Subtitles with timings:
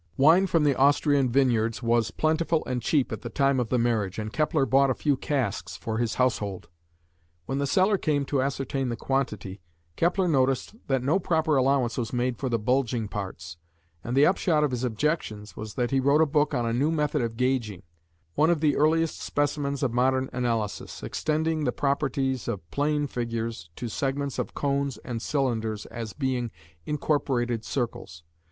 [0.17, 4.17] Wine from the Austrian vineyards was plentiful and cheap at the time of the marriage,
[4.17, 6.69] and Kepler bought a few casks for his household.
[7.45, 9.61] When the seller came to ascertain the quantity,
[9.95, 13.57] Kepler noticed that no proper allowance was made for the bulging parts,
[14.03, 16.89] and the upshot of his objections was that he wrote a book on a new
[16.89, 17.83] method of gauging
[18.33, 23.87] one of the earliest specimens of modern analysis, extending the properties of plane figures to
[23.87, 26.49] segments of cones and cylinders as being
[26.87, 28.23] "incorporated circles".